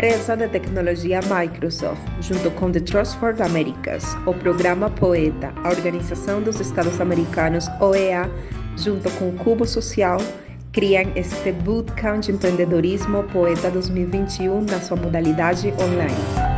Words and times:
empresa 0.00 0.34
de 0.34 0.48
tecnologia 0.48 1.20
Microsoft, 1.28 2.00
junto 2.22 2.50
com 2.52 2.72
The 2.72 2.80
Trust 2.80 3.18
for 3.18 3.34
the 3.34 3.42
Americas, 3.42 4.02
o 4.26 4.32
programa 4.32 4.88
Poeta, 4.88 5.52
a 5.62 5.68
Organização 5.68 6.40
dos 6.40 6.58
Estados 6.58 6.98
Americanos, 7.02 7.68
OEA, 7.78 8.30
junto 8.78 9.10
com 9.18 9.28
o 9.28 9.32
Cubo 9.34 9.66
Social, 9.66 10.16
criam 10.72 11.04
este 11.14 11.52
Bootcamp 11.52 12.22
de 12.22 12.32
Empreendedorismo 12.32 13.24
Poeta 13.24 13.70
2021 13.70 14.62
na 14.62 14.80
sua 14.80 14.96
modalidade 14.96 15.68
online. 15.78 16.49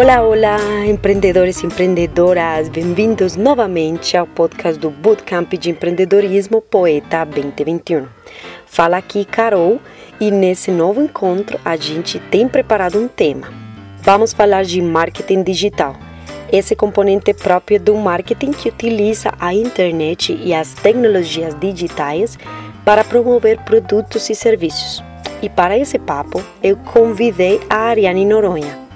Olá, 0.00 0.22
olá, 0.22 0.86
empreendedores 0.86 1.60
e 1.60 1.66
empreendedoras, 1.66 2.68
bem-vindos 2.68 3.34
novamente 3.34 4.16
ao 4.16 4.28
podcast 4.28 4.78
do 4.78 4.90
Bootcamp 4.90 5.52
de 5.54 5.70
Empreendedorismo 5.70 6.62
Poeta 6.62 7.24
2021. 7.24 8.06
Fala 8.64 8.98
aqui 8.98 9.24
Carol 9.24 9.80
e 10.20 10.30
nesse 10.30 10.70
novo 10.70 11.02
encontro 11.02 11.58
a 11.64 11.74
gente 11.74 12.20
tem 12.30 12.46
preparado 12.46 12.96
um 12.96 13.08
tema. 13.08 13.52
Vamos 14.00 14.32
falar 14.32 14.62
de 14.62 14.80
marketing 14.80 15.42
digital, 15.42 15.96
esse 16.52 16.76
componente 16.76 17.34
próprio 17.34 17.80
do 17.80 17.96
marketing 17.96 18.52
que 18.52 18.68
utiliza 18.68 19.32
a 19.40 19.52
internet 19.52 20.32
e 20.32 20.54
as 20.54 20.74
tecnologias 20.74 21.58
digitais 21.58 22.38
para 22.84 23.02
promover 23.02 23.58
produtos 23.64 24.30
e 24.30 24.34
serviços. 24.36 25.02
E 25.42 25.48
para 25.48 25.76
esse 25.76 25.98
papo, 25.98 26.40
eu 26.62 26.76
convidei 26.76 27.60
a 27.68 27.78
Ariane 27.78 28.24
Noronha 28.24 28.86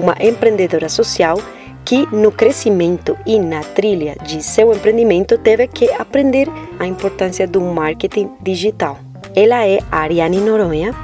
uma 0.00 0.16
empreendedora 0.18 0.88
social 0.88 1.38
que, 1.84 2.06
no 2.14 2.32
crescimento 2.32 3.16
e 3.26 3.38
na 3.38 3.60
trilha 3.60 4.16
de 4.22 4.42
seu 4.42 4.72
empreendimento, 4.72 5.36
teve 5.38 5.66
que 5.68 5.90
aprender 5.92 6.48
a 6.78 6.86
importância 6.86 7.46
do 7.46 7.60
marketing 7.60 8.30
digital. 8.40 8.98
Ela 9.34 9.66
é 9.66 9.78
Ariane 9.90 10.40
Noronha, 10.40 10.94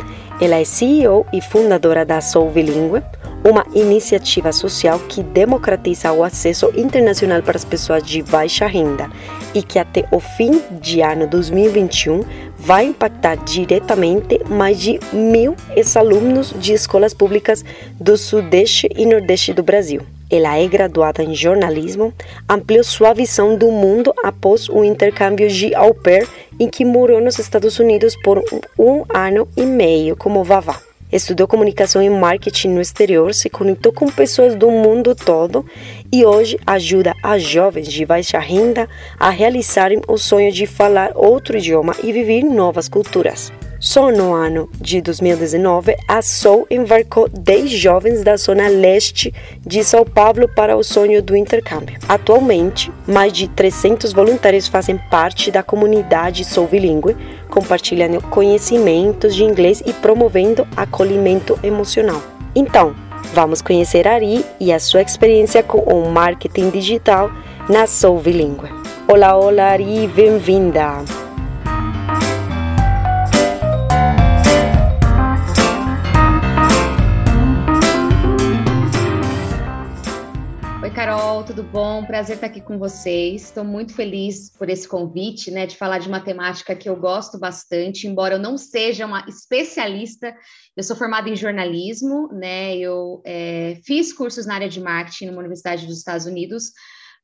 ela 0.41 0.56
é 0.56 0.64
CEO 0.64 1.27
e 1.33 1.41
fundadora 1.41 2.05
da 2.05 2.20
Sou 2.20 2.50
Bilingue, 2.50 3.02
uma 3.48 3.64
iniciativa 3.74 4.50
social 4.50 4.98
que 5.08 5.22
democratiza 5.22 6.12
o 6.12 6.24
acesso 6.24 6.72
internacional 6.77 7.42
para 7.42 7.56
as 7.56 7.64
pessoas 7.64 8.02
de 8.02 8.22
baixa 8.22 8.67
renda 8.67 9.08
e 9.56 9.62
que 9.62 9.78
até 9.78 10.04
o 10.12 10.20
fim 10.20 10.60
de 10.82 11.00
ano 11.00 11.26
2021 11.26 12.20
vai 12.58 12.84
impactar 12.84 13.36
diretamente 13.36 14.38
mais 14.50 14.78
de 14.78 15.00
mil 15.14 15.56
ex-alunos 15.74 16.54
de 16.58 16.74
escolas 16.74 17.14
públicas 17.14 17.64
do 17.98 18.18
Sudeste 18.18 18.86
e 18.94 19.06
Nordeste 19.06 19.54
do 19.54 19.62
Brasil. 19.62 20.02
Ela 20.30 20.58
é 20.58 20.66
graduada 20.66 21.22
em 21.22 21.34
jornalismo, 21.34 22.12
ampliou 22.46 22.84
sua 22.84 23.14
visão 23.14 23.56
do 23.56 23.70
mundo 23.70 24.12
após 24.22 24.68
o 24.68 24.84
intercâmbio 24.84 25.48
de 25.48 25.74
au 25.74 25.94
pair 25.94 26.28
em 26.60 26.68
que 26.68 26.84
morou 26.84 27.20
nos 27.20 27.38
Estados 27.38 27.78
Unidos 27.78 28.14
por 28.22 28.42
um 28.78 29.04
ano 29.08 29.48
e 29.56 29.64
meio 29.64 30.16
como 30.16 30.44
vavá. 30.44 30.86
Estudou 31.10 31.46
comunicação 31.46 32.02
e 32.02 32.10
marketing 32.10 32.70
no 32.70 32.80
exterior, 32.80 33.32
se 33.32 33.48
conectou 33.48 33.92
com 33.92 34.06
pessoas 34.06 34.56
do 34.56 34.70
mundo 34.70 35.14
todo 35.14 35.64
e 36.12 36.24
hoje 36.24 36.58
ajuda 36.66 37.14
as 37.22 37.42
jovens 37.42 37.86
de 37.86 38.04
baixa 38.04 38.40
renda 38.40 38.88
a 39.18 39.30
realizarem 39.30 40.00
o 40.08 40.18
sonho 40.18 40.50
de 40.50 40.66
falar 40.66 41.12
outro 41.14 41.56
idioma 41.56 41.94
e 42.02 42.12
viver 42.12 42.42
novas 42.42 42.88
culturas. 42.88 43.52
Só 43.78 44.10
no 44.10 44.32
ano 44.32 44.70
de 44.80 45.02
2019, 45.02 45.95
a 46.08 46.22
Soul 46.22 46.66
embarcou 46.70 47.28
10 47.28 47.70
jovens 47.70 48.24
da 48.24 48.36
zona 48.36 48.68
leste 48.68 49.33
de 49.64 49.84
São 49.84 50.02
Paulo 50.02 50.48
para 50.48 50.77
o 50.77 50.83
sonho 50.83 51.22
do 51.22 51.36
intercâmbio. 51.36 51.98
Atualmente, 52.08 52.90
mais 53.06 53.33
de 53.34 53.48
300 53.48 54.14
voluntários 54.14 54.66
fazem 54.66 54.98
parte 55.11 55.50
da 55.50 55.62
comunidade 55.62 56.45
Soul 56.45 56.68
Bilingue, 56.68 57.16
compartilhando 57.48 58.20
conhecimentos 58.23 59.34
de 59.34 59.45
inglês 59.45 59.83
e 59.84 59.92
promovendo 59.92 60.67
acolhimento 60.77 61.58
emocional. 61.62 62.23
Então, 62.55 62.95
vamos 63.34 63.61
conhecer 63.61 64.07
Ari 64.08 64.45
e 64.61 64.73
a 64.73 64.79
sua 64.79 65.02
experiência 65.02 65.62
com 65.62 65.79
o 65.79 66.11
marketing 66.11 66.70
digital 66.70 67.30
na 67.68 67.86
Soul 67.86 68.20
Bilingue. 68.20 68.70
Olá, 69.08 69.36
olá 69.36 69.68
Ari, 69.68 70.08
bem-vinda! 70.08 71.26
Tudo 81.56 81.70
bom? 81.70 82.05
Prazer 82.05 82.34
estar 82.34 82.48
aqui 82.48 82.61
com 82.61 82.78
vocês. 82.78 83.44
Estou 83.44 83.64
muito 83.64 83.94
feliz 83.94 84.50
por 84.50 84.68
esse 84.68 84.86
convite, 84.86 85.50
né, 85.50 85.64
de 85.64 85.74
falar 85.74 85.98
de 85.98 86.06
uma 86.06 86.20
temática 86.20 86.77
que 86.77 86.86
eu 86.86 86.94
gosto 86.94 87.39
bastante, 87.39 88.06
embora 88.06 88.34
eu 88.34 88.39
não 88.39 88.58
seja 88.58 89.06
uma 89.06 89.24
especialista. 89.27 90.36
Eu 90.77 90.83
sou 90.83 90.95
formada 90.95 91.30
em 91.30 91.34
jornalismo, 91.34 92.28
né? 92.30 92.77
Eu 92.77 93.22
é, 93.24 93.80
fiz 93.86 94.12
cursos 94.12 94.45
na 94.45 94.56
área 94.56 94.68
de 94.68 94.83
marketing 94.83 95.28
numa 95.28 95.39
universidade 95.39 95.86
dos 95.86 95.96
Estados 95.96 96.27
Unidos, 96.27 96.72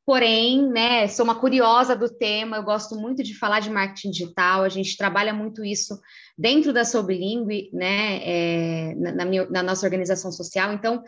Porém, 0.05 0.69
né, 0.69 1.07
sou 1.07 1.25
uma 1.25 1.37
curiosa 1.37 1.95
do 1.95 2.09
tema, 2.09 2.57
eu 2.57 2.65
gosto 2.65 2.97
muito 2.97 3.23
de 3.23 3.39
falar 3.39 3.61
de 3.61 3.71
marketing 3.71 4.11
digital, 4.11 4.65
a 4.65 4.69
gente 4.69 4.97
trabalha 4.97 5.33
muito 5.33 5.65
isso 5.65 5.97
dentro 6.37 6.73
da 6.73 6.85
Sobringue, 6.85 7.71
né, 7.73 8.21
é, 8.25 8.95
na, 8.97 9.25
minha, 9.25 9.49
na, 9.49 9.63
nossa 9.63 9.87
organização 9.87 10.33
social. 10.33 10.73
Então, 10.73 11.05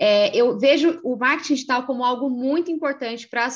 é, 0.00 0.34
eu 0.34 0.58
vejo 0.58 0.98
o 1.04 1.14
marketing 1.14 1.54
digital 1.54 1.84
como 1.84 2.02
algo 2.02 2.30
muito 2.30 2.70
importante 2.70 3.28
para 3.28 3.46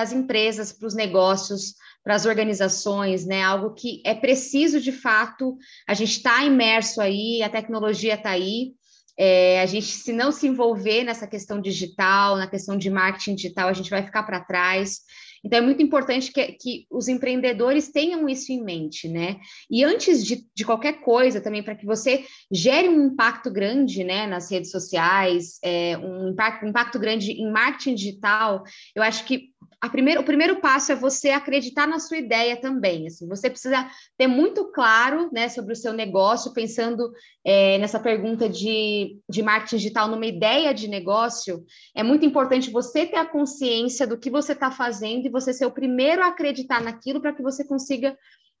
as 0.00 0.12
empresas, 0.12 0.72
para 0.72 0.86
os 0.86 0.94
negócios, 0.94 1.74
para 2.04 2.14
as 2.14 2.24
organizações, 2.24 3.26
né? 3.26 3.42
Algo 3.42 3.74
que 3.74 4.00
é 4.04 4.14
preciso 4.14 4.80
de 4.80 4.92
fato, 4.92 5.58
a 5.88 5.92
gente 5.92 6.12
está 6.12 6.44
imerso 6.44 7.00
aí, 7.00 7.42
a 7.42 7.48
tecnologia 7.48 8.14
está 8.14 8.30
aí, 8.30 8.74
é, 9.18 9.60
a 9.60 9.66
gente, 9.66 9.86
se 9.86 10.12
não 10.12 10.30
se 10.30 10.46
envolver 10.46 11.04
nessa 11.04 11.26
questão 11.26 11.60
digital, 11.60 12.36
na 12.36 12.46
questão 12.46 12.76
de 12.76 12.90
marketing 12.90 13.34
digital, 13.34 13.68
a 13.68 13.72
gente 13.72 13.90
vai 13.90 14.02
ficar 14.02 14.22
para 14.22 14.40
trás. 14.40 15.00
Então, 15.44 15.60
é 15.60 15.62
muito 15.62 15.80
importante 15.80 16.32
que, 16.32 16.52
que, 16.52 16.86
os 16.90 17.06
empreendedores 17.06 17.90
tenham 17.90 18.28
isso 18.28 18.50
em 18.50 18.62
mente, 18.62 19.08
né? 19.08 19.36
E 19.70 19.84
antes 19.84 20.24
de, 20.24 20.44
de 20.54 20.64
qualquer 20.64 21.00
coisa, 21.00 21.40
também, 21.40 21.62
para 21.62 21.76
que 21.76 21.86
você 21.86 22.24
gere 22.50 22.88
um 22.88 23.06
impacto 23.06 23.50
grande 23.50 24.02
né, 24.02 24.26
nas 24.26 24.50
redes 24.50 24.72
sociais, 24.72 25.58
é, 25.62 25.96
um, 25.98 26.30
impacto, 26.30 26.66
um 26.66 26.68
impacto 26.68 26.98
grande 26.98 27.30
em 27.30 27.50
marketing 27.50 27.94
digital, 27.94 28.64
eu 28.94 29.02
acho 29.02 29.24
que 29.24 29.50
o 29.86 30.24
primeiro 30.24 30.60
passo 30.60 30.92
é 30.92 30.94
você 30.94 31.30
acreditar 31.30 31.86
na 31.86 31.98
sua 31.98 32.18
ideia 32.18 32.56
também. 32.60 33.06
Assim, 33.06 33.26
você 33.26 33.50
precisa 33.50 33.88
ter 34.16 34.26
muito 34.26 34.70
claro 34.72 35.30
né, 35.32 35.48
sobre 35.48 35.72
o 35.72 35.76
seu 35.76 35.92
negócio, 35.92 36.52
pensando 36.52 37.12
é, 37.44 37.78
nessa 37.78 37.98
pergunta 37.98 38.48
de, 38.48 39.18
de 39.28 39.42
marketing 39.42 39.76
digital, 39.76 40.08
numa 40.08 40.26
ideia 40.26 40.72
de 40.72 40.88
negócio. 40.88 41.64
É 41.94 42.02
muito 42.02 42.24
importante 42.24 42.70
você 42.70 43.06
ter 43.06 43.16
a 43.16 43.26
consciência 43.26 44.06
do 44.06 44.18
que 44.18 44.30
você 44.30 44.52
está 44.52 44.70
fazendo 44.70 45.26
e 45.26 45.30
você 45.30 45.52
ser 45.52 45.66
o 45.66 45.72
primeiro 45.72 46.22
a 46.22 46.28
acreditar 46.28 46.82
naquilo 46.82 47.20
para 47.20 47.32
que 47.32 47.42
você 47.42 47.64
consiga 47.64 48.16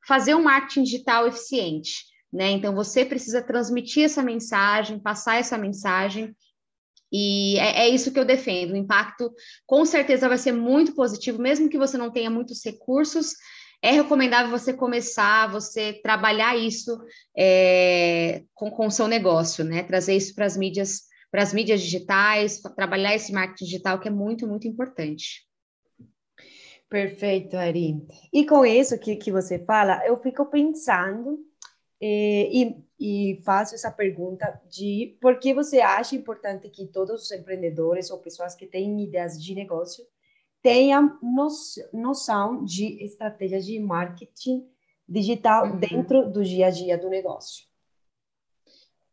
fazer 0.06 0.34
um 0.34 0.42
marketing 0.42 0.84
digital 0.84 1.26
eficiente. 1.26 2.04
Né? 2.32 2.50
Então, 2.50 2.74
você 2.74 3.04
precisa 3.04 3.42
transmitir 3.42 4.04
essa 4.04 4.22
mensagem, 4.22 4.98
passar 4.98 5.36
essa 5.36 5.56
mensagem 5.56 6.34
e 7.12 7.58
é, 7.58 7.86
é, 7.86 7.88
isso 7.88 8.12
que 8.12 8.18
eu 8.18 8.24
defendo. 8.24 8.72
O 8.72 8.76
impacto 8.76 9.32
com 9.66 9.84
certeza 9.84 10.28
vai 10.28 10.38
ser 10.38 10.52
muito 10.52 10.94
positivo, 10.94 11.40
mesmo 11.40 11.68
que 11.68 11.78
você 11.78 11.96
não 11.96 12.10
tenha 12.10 12.30
muitos 12.30 12.64
recursos. 12.64 13.34
É 13.82 13.90
recomendável 13.90 14.50
você 14.50 14.72
começar, 14.72 15.50
você 15.50 16.00
trabalhar 16.02 16.56
isso 16.56 16.98
é, 17.36 18.42
com 18.54 18.86
o 18.86 18.90
seu 18.90 19.06
negócio, 19.06 19.64
né? 19.64 19.82
Trazer 19.82 20.16
isso 20.16 20.34
para 20.34 20.46
as 20.46 20.56
mídias, 20.56 21.02
para 21.30 21.42
as 21.42 21.52
mídias 21.52 21.82
digitais, 21.82 22.60
trabalhar 22.74 23.14
esse 23.14 23.32
marketing 23.32 23.64
digital 23.64 24.00
que 24.00 24.08
é 24.08 24.10
muito, 24.10 24.46
muito 24.46 24.66
importante. 24.66 25.46
Perfeito, 26.88 27.56
Ari. 27.56 27.96
E 28.32 28.46
com 28.46 28.64
isso 28.64 28.98
que, 28.98 29.16
que 29.16 29.32
você 29.32 29.58
fala, 29.64 30.04
eu 30.06 30.20
fico 30.20 30.46
pensando 30.46 31.38
é, 32.00 32.48
e, 32.52 32.76
e 32.98 33.40
faço 33.44 33.74
essa 33.74 33.90
pergunta 33.90 34.60
de 34.68 35.16
por 35.20 35.38
que 35.38 35.52
você 35.52 35.80
acha 35.80 36.16
importante 36.16 36.68
que 36.70 36.86
todos 36.86 37.22
os 37.22 37.30
empreendedores 37.30 38.10
ou 38.10 38.18
pessoas 38.18 38.54
que 38.54 38.66
têm 38.66 39.02
ideias 39.02 39.42
de 39.42 39.54
negócio 39.54 40.04
tenham 40.62 41.18
noção 41.92 42.64
de 42.64 43.04
estratégias 43.04 43.64
de 43.64 43.78
marketing 43.78 44.66
digital 45.08 45.66
uhum. 45.66 45.78
dentro 45.78 46.30
do 46.30 46.42
dia 46.42 46.66
a 46.66 46.70
dia 46.70 46.98
do 46.98 47.08
negócio. 47.08 47.66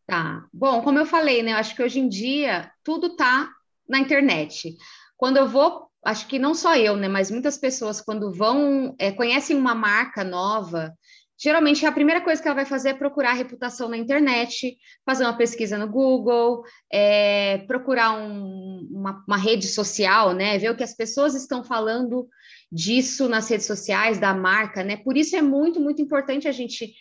Tá. 0.06 0.48
Bom, 0.52 0.82
como 0.82 1.00
eu 1.00 1.06
falei, 1.06 1.44
né? 1.44 1.52
Eu 1.52 1.58
acho 1.58 1.76
que 1.76 1.84
hoje 1.84 2.00
em 2.00 2.10
dia 2.10 2.72
tudo 2.84 3.16
tá 3.16 3.50
na 3.88 4.00
internet. 4.00 4.76
Quando 5.16 5.38
eu 5.38 5.48
vou, 5.48 5.88
acho 6.04 6.28
que 6.28 6.40
não 6.40 6.54
só 6.54 6.76
eu, 6.76 6.96
né? 6.96 7.08
Mas 7.08 7.30
muitas 7.30 7.58
pessoas, 7.58 8.02
quando 8.02 8.34
vão, 8.34 8.96
é, 8.98 9.12
conhecem 9.12 9.56
uma 9.56 9.76
marca 9.76 10.24
nova, 10.24 10.94
geralmente 11.38 11.86
a 11.86 11.92
primeira 11.92 12.22
coisa 12.22 12.42
que 12.42 12.48
ela 12.48 12.56
vai 12.56 12.66
fazer 12.66 12.90
é 12.90 12.94
procurar 12.94 13.34
reputação 13.34 13.90
na 13.90 13.98
internet, 13.98 14.78
fazer 15.06 15.24
uma 15.24 15.38
pesquisa 15.38 15.78
no 15.78 15.90
Google, 15.90 16.64
é, 16.92 17.60
procurar 17.68 18.12
um, 18.12 18.88
uma, 18.92 19.24
uma, 19.28 19.38
rede 19.38 19.68
social, 19.68 20.34
né? 20.34 20.58
Ver 20.58 20.70
o 20.70 20.76
que 20.76 20.84
as 20.84 20.96
pessoas 20.96 21.36
estão 21.36 21.64
falando 21.64 22.28
disso 22.72 23.28
nas 23.28 23.50
redes 23.50 23.66
sociais, 23.66 24.20
da 24.20 24.34
marca, 24.34 24.84
né? 24.84 24.98
Por 24.98 25.18
isso 25.18 25.36
é 25.36 25.42
muito, 25.42 25.80
muito 25.80 26.02
importante 26.02 26.48
a 26.48 26.52
gente 26.52 26.94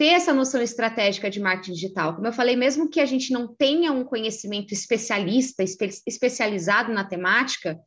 ter 0.00 0.14
essa 0.14 0.32
noção 0.32 0.62
estratégica 0.62 1.28
de 1.28 1.38
marketing 1.38 1.74
digital. 1.74 2.14
Como 2.14 2.26
eu 2.26 2.32
falei, 2.32 2.56
mesmo 2.56 2.88
que 2.88 3.00
a 3.00 3.04
gente 3.04 3.34
não 3.34 3.46
tenha 3.46 3.92
um 3.92 4.02
conhecimento 4.02 4.72
especialista, 4.72 5.62
espe 5.62 5.90
especializado 6.06 6.90
na 6.90 7.04
temática, 7.04 7.78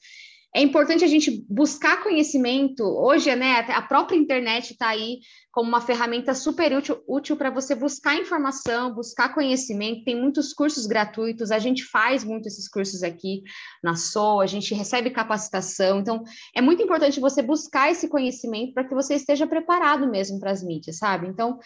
é 0.56 0.62
importante 0.62 1.04
a 1.04 1.08
gente 1.08 1.44
buscar 1.50 2.04
conhecimento. 2.04 2.84
Hoje, 2.84 3.36
né, 3.36 3.60
a 3.70 3.82
própria 3.82 4.16
internet 4.16 4.72
está 4.72 4.90
aí 4.90 5.20
como 5.52 5.68
uma 5.68 5.82
ferramenta 5.82 6.36
super 6.36 6.76
útil, 6.76 7.04
útil 7.08 7.36
para 7.36 7.50
você 7.50 7.74
buscar 7.74 8.16
informação, 8.16 8.94
buscar 8.94 9.34
conhecimento. 9.34 10.04
Tem 10.04 10.20
muitos 10.20 10.54
cursos 10.54 10.86
gratuitos, 10.86 11.52
a 11.52 11.58
gente 11.58 11.84
faz 11.86 12.24
muito 12.24 12.48
esses 12.48 12.68
cursos 12.68 13.02
aqui 13.02 13.42
na 13.84 13.96
SOA, 13.96 14.44
a 14.44 14.48
gente 14.48 14.76
recebe 14.76 15.10
capacitação. 15.10 16.00
Então, 16.00 16.24
é 16.56 16.62
muito 16.62 16.84
importante 16.84 17.20
você 17.20 17.42
buscar 17.42 17.92
esse 17.92 18.08
conhecimento 18.08 18.74
para 18.74 18.84
que 18.84 18.94
você 18.94 19.16
esteja 19.16 19.48
preparado 19.48 20.08
mesmo 20.08 20.40
para 20.40 20.52
as 20.52 20.64
mídias, 20.64 20.98
sabe? 20.98 21.28
Então, 21.28 21.58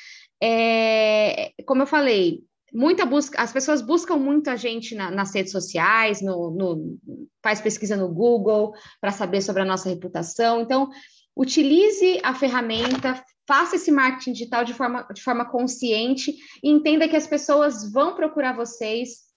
é, 0.41 1.51
como 1.65 1.81
eu 1.81 1.87
falei, 1.87 2.41
muita 2.73 3.05
busca, 3.05 3.41
as 3.41 3.51
pessoas 3.51 3.81
buscam 3.81 4.17
muito 4.17 4.49
a 4.49 4.55
gente 4.55 4.95
na, 4.95 5.09
nas 5.09 5.33
redes 5.33 5.51
sociais, 5.51 6.21
no, 6.21 6.51
no, 6.51 6.97
faz 7.41 7.61
pesquisa 7.61 7.95
no 7.95 8.09
Google 8.09 8.73
para 8.99 9.11
saber 9.11 9.41
sobre 9.41 9.61
a 9.61 9.65
nossa 9.65 9.89
reputação. 9.89 10.61
Então, 10.61 10.89
utilize 11.35 12.19
a 12.23 12.33
ferramenta, 12.33 13.23
faça 13.47 13.77
esse 13.77 13.91
marketing 13.91 14.33
digital 14.33 14.65
de 14.65 14.73
forma, 14.73 15.07
de 15.13 15.21
forma 15.21 15.45
consciente 15.45 16.35
e 16.61 16.69
entenda 16.69 17.07
que 17.07 17.15
as 17.15 17.27
pessoas 17.27 17.91
vão 17.91 18.15
procurar 18.15 18.55
vocês 18.55 19.27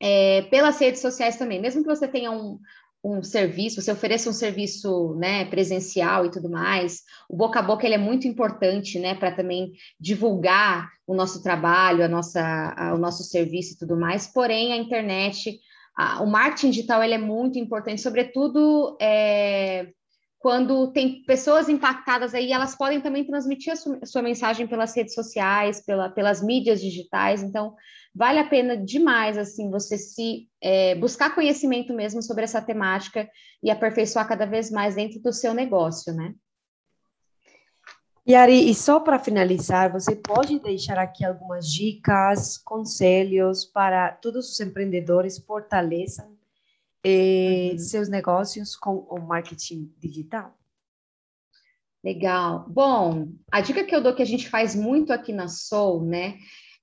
é, 0.00 0.42
pelas 0.42 0.78
redes 0.78 1.00
sociais 1.00 1.36
também, 1.36 1.60
mesmo 1.60 1.82
que 1.82 1.88
você 1.88 2.08
tenha 2.08 2.30
um, 2.30 2.58
um 3.02 3.22
serviço, 3.22 3.80
você 3.80 3.90
ofereça 3.90 4.28
um 4.28 4.32
serviço 4.32 5.14
né, 5.14 5.44
presencial 5.46 6.26
e 6.26 6.30
tudo 6.30 6.50
mais, 6.50 7.00
o 7.28 7.36
boca 7.36 7.58
a 7.58 7.62
boca 7.62 7.86
ele 7.86 7.94
é 7.94 7.98
muito 7.98 8.28
importante 8.28 8.98
né, 8.98 9.14
para 9.14 9.32
também 9.32 9.72
divulgar 9.98 10.90
o 11.06 11.14
nosso 11.14 11.42
trabalho, 11.42 12.04
a 12.04 12.08
nossa, 12.08 12.74
a, 12.76 12.94
o 12.94 12.98
nosso 12.98 13.24
serviço 13.24 13.74
e 13.74 13.78
tudo 13.78 13.96
mais, 13.98 14.26
porém 14.26 14.72
a 14.72 14.76
internet, 14.76 15.58
a, 15.96 16.22
o 16.22 16.26
marketing 16.26 16.70
digital 16.70 17.02
ele 17.02 17.14
é 17.14 17.18
muito 17.18 17.58
importante, 17.58 18.02
sobretudo 18.02 18.96
é, 19.00 19.88
quando 20.40 20.90
tem 20.90 21.22
pessoas 21.24 21.68
impactadas 21.68 22.34
aí, 22.34 22.50
elas 22.50 22.74
podem 22.74 22.98
também 22.98 23.24
transmitir 23.24 23.74
a 23.74 23.76
sua, 23.76 24.22
mensagem 24.22 24.66
pelas 24.66 24.96
redes 24.96 25.12
sociais, 25.12 25.84
pela, 25.84 26.08
pelas 26.08 26.42
mídias 26.42 26.80
digitais, 26.80 27.42
então 27.42 27.74
vale 28.14 28.38
a 28.38 28.48
pena 28.48 28.74
demais 28.74 29.36
assim 29.36 29.70
você 29.70 29.98
se 29.98 30.48
é, 30.58 30.94
buscar 30.94 31.34
conhecimento 31.34 31.92
mesmo 31.92 32.22
sobre 32.22 32.44
essa 32.44 32.62
temática 32.62 33.28
e 33.62 33.70
aperfeiçoar 33.70 34.26
cada 34.26 34.46
vez 34.46 34.70
mais 34.70 34.94
dentro 34.94 35.20
do 35.20 35.30
seu 35.30 35.52
negócio, 35.52 36.14
né? 36.14 36.34
E 38.26 38.34
Ari, 38.34 38.70
e 38.70 38.74
só 38.74 38.98
para 38.98 39.18
finalizar, 39.18 39.92
você 39.92 40.16
pode 40.16 40.58
deixar 40.58 40.98
aqui 40.98 41.22
algumas 41.22 41.70
dicas, 41.70 42.56
conselhos 42.56 43.66
para 43.66 44.12
todos 44.12 44.50
os 44.50 44.60
empreendedores 44.60 45.38
fortaleçam 45.38 46.39
eh, 47.04 47.70
uhum. 47.72 47.78
seus 47.78 48.08
negócios 48.08 48.76
com 48.76 48.98
o 49.10 49.20
marketing 49.20 49.92
digital? 49.98 50.56
Legal. 52.02 52.64
Bom, 52.68 53.28
a 53.52 53.60
dica 53.60 53.84
que 53.84 53.94
eu 53.94 54.00
dou 54.00 54.14
que 54.14 54.22
a 54.22 54.26
gente 54.26 54.48
faz 54.48 54.74
muito 54.74 55.12
aqui 55.12 55.32
na 55.32 55.48
Soul, 55.48 56.04
né, 56.04 56.38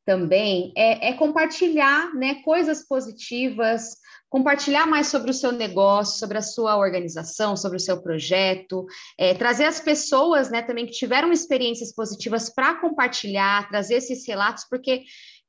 também 0.06 0.72
é, 0.78 1.10
é, 1.10 1.14
compartilhar 1.14 2.14
né, 2.14 2.36
coisas 2.36 2.88
positivas, 2.88 3.98
compartilhar 4.30 4.86
mais 4.86 5.08
sobre 5.08 5.31
o 5.31 5.34
seu 5.34 5.52
negócio, 5.52 6.18
sobre 6.18 6.38
a 6.38 6.42
sua 6.42 6.78
organização, 6.78 7.58
sobre 7.58 7.78
o 7.78 7.80
seu 7.80 8.02
projeto, 8.02 8.86
é, 9.18 9.34
trazer 9.34 9.66
as 9.66 9.81
pessoas 9.81 10.50
né, 10.50 10.62
também 10.62 10.86
que 10.86 10.94
tiveram 10.94 11.31
experiências 11.31 11.94
positivas 11.94 12.50
para 12.50 12.75
compartilhar, 12.75 13.68
trazer 13.69 13.96
esses 13.96 14.25
relatos, 14.25 14.66
porque 14.69 15.04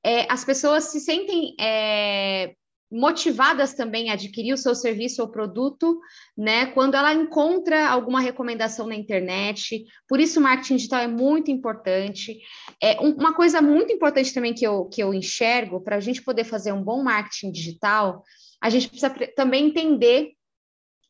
é, 0.04 0.30
as 0.32 0.44
pessoas 0.44 0.84
se 0.84 0.98
sentem 0.98 1.54
é, 1.60 2.54
motivadas 2.90 3.74
também 3.74 4.10
a 4.10 4.14
adquirir 4.14 4.52
o 4.52 4.58
seu 4.58 4.74
serviço 4.74 5.20
ou 5.20 5.28
produto, 5.28 6.00
né? 6.36 6.66
Quando 6.66 6.94
ela 6.94 7.12
encontra 7.12 7.88
alguma 7.88 8.20
recomendação 8.20 8.86
na 8.86 8.94
internet. 8.94 9.84
Por 10.08 10.20
isso, 10.20 10.40
o 10.40 10.42
marketing 10.42 10.76
digital 10.76 11.00
é 11.00 11.08
muito 11.08 11.50
importante. 11.50 12.40
É 12.82 12.98
uma 13.00 13.34
coisa 13.34 13.60
muito 13.60 13.92
importante 13.92 14.32
também 14.32 14.54
que 14.54 14.66
eu, 14.66 14.86
que 14.86 15.02
eu 15.02 15.12
enxergo 15.12 15.80
para 15.80 15.96
a 15.96 16.00
gente 16.00 16.22
poder 16.22 16.44
fazer 16.44 16.72
um 16.72 16.82
bom 16.82 17.02
marketing 17.02 17.52
digital, 17.52 18.22
a 18.60 18.70
gente 18.70 18.88
precisa 18.88 19.10
também 19.36 19.66
entender 19.66 20.32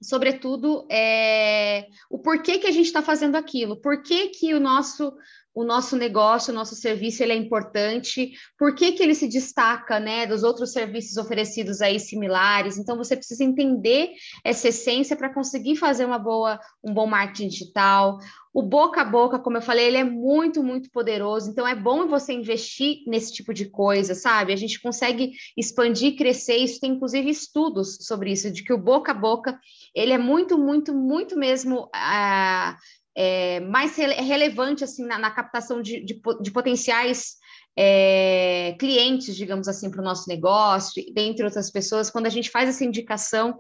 sobretudo 0.01 0.87
é, 0.91 1.87
o 2.09 2.19
porquê 2.19 2.59
que 2.59 2.67
a 2.67 2.71
gente 2.71 2.87
está 2.87 3.03
fazendo 3.03 3.37
aquilo, 3.37 3.81
por 3.81 4.03
que, 4.03 4.29
que 4.29 4.55
o 4.55 4.61
nosso 4.61 5.13
o 5.55 5.65
nosso 5.65 5.97
negócio, 5.97 6.53
o 6.53 6.55
nosso 6.55 6.75
serviço, 6.77 7.23
ele 7.23 7.33
é 7.33 7.37
importante, 7.37 8.33
por 8.57 8.75
que, 8.75 8.93
que 8.93 9.03
ele 9.03 9.15
se 9.15 9.27
destaca, 9.27 9.99
né, 9.99 10.27
dos 10.27 10.43
outros 10.43 10.73
serviços 10.73 11.17
oferecidos 11.17 11.81
aí 11.81 11.99
similares, 11.99 12.79
então 12.79 12.97
você 12.97 13.17
precisa 13.17 13.43
entender 13.43 14.13
essa 14.45 14.69
essência 14.69 15.17
para 15.17 15.33
conseguir 15.33 15.77
fazer 15.77 16.05
uma 16.05 16.19
boa, 16.19 16.61
um 16.83 16.95
bom 16.95 17.07
marketing 17.07 17.49
digital, 17.49 18.19
o 18.55 18.63
boca 18.63 19.03
a 19.03 19.05
boca, 19.05 19.39
como 19.39 19.57
eu 19.57 19.63
falei, 19.63 19.87
ele 19.87 19.97
é 19.97 20.05
muito, 20.05 20.63
muito 20.63 20.91
poderoso, 20.91 21.51
então 21.51 21.67
é 21.67 21.75
bom 21.75 22.07
você 22.07 22.33
investir 22.33 22.99
nesse 23.07 23.33
tipo 23.33 23.53
de 23.53 23.69
coisa, 23.69 24.15
sabe? 24.15 24.53
A 24.53 24.57
gente 24.57 24.81
consegue 24.81 25.33
expandir, 25.57 26.17
crescer, 26.17 26.57
isso 26.57 26.81
tem 26.81 26.93
inclusive 26.93 27.29
estudos 27.29 27.99
sobre 28.01 28.33
isso, 28.33 28.51
de 28.51 28.63
que 28.63 28.73
o 28.73 28.79
boca 28.79 29.13
a 29.13 29.15
boca, 29.15 29.59
ele 29.95 30.13
é 30.13 30.19
muito, 30.19 30.59
muito, 30.59 30.95
muito 30.95 31.37
mesmo 31.37 31.89
ah, 31.95 32.77
é, 33.21 33.59
mais 33.59 33.97
rele 33.97 34.15
relevante 34.15 34.85
assim 34.85 35.05
na, 35.05 35.19
na 35.19 35.33
captação 35.33 35.83
de, 35.83 36.05
de, 36.05 36.21
de 36.41 36.51
potenciais 36.53 37.35
é, 37.77 38.77
clientes, 38.79 39.35
digamos 39.35 39.67
assim, 39.67 39.91
para 39.91 40.01
o 40.01 40.05
nosso 40.05 40.29
negócio, 40.29 41.03
dentre 41.13 41.45
outras 41.45 41.69
pessoas, 41.69 42.11
quando 42.11 42.27
a 42.27 42.31
gente 42.31 42.49
faz 42.49 42.69
essa 42.69 42.85
indicação, 42.85 43.59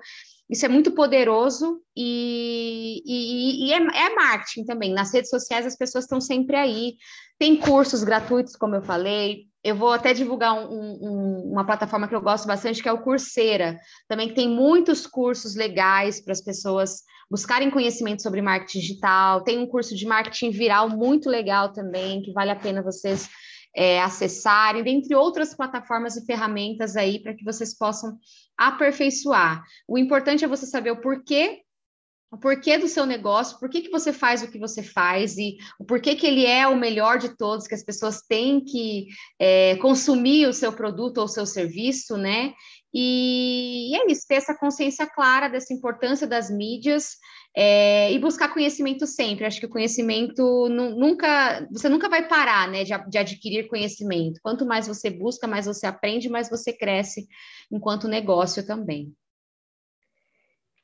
isso 0.48 0.64
é 0.64 0.68
muito 0.68 0.92
poderoso 0.92 1.82
e, 1.96 3.02
e, 3.04 3.66
e 3.66 3.72
é, 3.72 3.76
é, 3.78 4.14
marketing 4.14 4.64
também. 4.64 4.92
Nas 4.94 5.12
redes 5.12 5.28
sociais 5.28 5.66
as 5.66 5.76
pessoas 5.76 6.04
estão 6.04 6.20
sempre 6.20 6.56
aí. 6.56 6.94
Tem 7.36 7.56
cursos 7.56 8.04
gratuitos, 8.04 8.54
como 8.54 8.76
eu 8.76 8.82
falei. 8.82 9.46
Eu 9.62 9.74
vou 9.74 9.92
até 9.92 10.14
divulgar 10.14 10.54
um, 10.54 10.98
um, 11.02 11.50
uma 11.52 11.66
plataforma 11.66 12.06
que 12.06 12.14
eu 12.14 12.20
gosto 12.20 12.46
bastante, 12.46 12.80
que 12.80 12.88
é 12.88 12.92
o 12.92 13.02
Coursera. 13.02 13.76
Também 14.08 14.32
tem 14.32 14.48
muitos 14.48 15.06
cursos 15.06 15.54
legais 15.54 16.20
para 16.20 16.32
as 16.32 16.40
pessoas 16.40 17.02
buscarem 17.30 17.70
conhecimento 17.70 18.22
sobre 18.22 18.42
marketing 18.42 18.80
digital. 18.80 19.42
Tem 19.42 19.58
um 19.58 19.66
curso 19.66 19.94
de 19.94 20.06
marketing 20.06 20.50
viral 20.50 20.88
muito 20.88 21.28
legal 21.28 21.72
também, 21.72 22.22
que 22.22 22.32
vale 22.32 22.50
a 22.50 22.56
pena 22.56 22.82
vocês 22.82 23.28
é, 23.76 24.00
acessarem, 24.00 24.82
dentre 24.82 25.14
outras 25.14 25.54
plataformas 25.54 26.16
e 26.16 26.24
ferramentas 26.24 26.96
aí 26.96 27.20
para 27.22 27.34
que 27.34 27.44
vocês 27.44 27.76
possam 27.76 28.18
aperfeiçoar. 28.56 29.62
O 29.86 29.98
importante 29.98 30.44
é 30.44 30.48
você 30.48 30.66
saber 30.66 30.90
o 30.90 31.00
porquê 31.00 31.62
o 32.30 32.36
porquê 32.36 32.76
do 32.76 32.88
seu 32.88 33.06
negócio, 33.06 33.58
por 33.58 33.70
que, 33.70 33.80
que 33.80 33.90
você 33.90 34.12
faz 34.12 34.42
o 34.42 34.50
que 34.50 34.58
você 34.58 34.82
faz 34.82 35.38
e 35.38 35.56
o 35.78 35.84
porquê 35.84 36.14
que 36.14 36.26
ele 36.26 36.44
é 36.44 36.66
o 36.66 36.76
melhor 36.76 37.18
de 37.18 37.34
todos, 37.36 37.66
que 37.66 37.74
as 37.74 37.82
pessoas 37.82 38.20
têm 38.20 38.62
que 38.62 39.06
é, 39.38 39.76
consumir 39.76 40.46
o 40.46 40.52
seu 40.52 40.70
produto 40.70 41.18
ou 41.18 41.24
o 41.24 41.28
seu 41.28 41.46
serviço, 41.46 42.18
né? 42.18 42.52
E, 42.92 43.90
e 43.92 43.96
é 43.96 44.10
isso, 44.10 44.26
ter 44.26 44.36
essa 44.36 44.54
consciência 44.54 45.06
clara 45.06 45.48
dessa 45.48 45.74
importância 45.74 46.26
das 46.26 46.50
mídias 46.50 47.16
é, 47.54 48.12
e 48.12 48.18
buscar 48.18 48.52
conhecimento 48.52 49.06
sempre. 49.06 49.44
Acho 49.44 49.60
que 49.60 49.66
o 49.66 49.70
conhecimento 49.70 50.68
nunca, 50.68 51.66
você 51.70 51.88
nunca 51.88 52.08
vai 52.08 52.26
parar, 52.26 52.68
né, 52.68 52.84
de, 52.84 52.92
de, 53.08 53.18
adquirir 53.18 53.68
conhecimento. 53.68 54.40
Quanto 54.42 54.64
mais 54.64 54.86
você 54.86 55.10
busca, 55.10 55.46
mais 55.46 55.66
você 55.66 55.86
aprende, 55.86 56.28
mais 56.28 56.48
você 56.48 56.72
cresce 56.72 57.28
enquanto 57.70 58.08
negócio 58.08 58.66
também. 58.66 59.14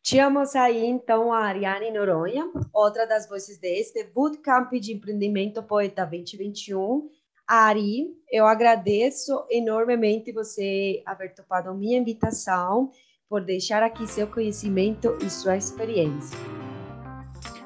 Tínhamos 0.02 0.54
aí 0.54 0.84
então 0.84 1.32
a 1.32 1.38
Ariane 1.38 1.90
Noronha, 1.90 2.50
outra 2.74 3.06
das 3.06 3.26
vozes 3.26 3.58
deste 3.58 4.04
Bootcamp 4.04 4.70
de 4.72 4.92
Empreendimento 4.92 5.62
Poeta 5.62 6.04
2021 6.04 7.08
Ari, 7.46 8.06
eu 8.30 8.46
agradeço 8.46 9.44
enormemente 9.50 10.32
você 10.32 11.02
haver 11.04 11.34
topado 11.34 11.74
minha 11.74 11.98
invitação, 11.98 12.90
por 13.28 13.44
deixar 13.44 13.82
aqui 13.82 14.06
seu 14.06 14.26
conhecimento 14.26 15.16
e 15.20 15.28
sua 15.28 15.56
experiência. 15.56 16.38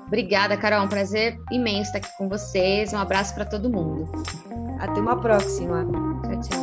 Obrigada, 0.06 0.56
Carol. 0.56 0.84
Um 0.84 0.88
prazer 0.88 1.38
imenso 1.52 1.90
estar 1.90 1.98
aqui 1.98 2.16
com 2.16 2.28
vocês. 2.28 2.92
Um 2.92 2.98
abraço 2.98 3.34
para 3.34 3.44
todo 3.44 3.68
mundo. 3.68 4.10
Até 4.80 4.98
uma 5.00 5.20
próxima. 5.20 5.86
Tchau, 6.22 6.40
tchau. 6.40 6.57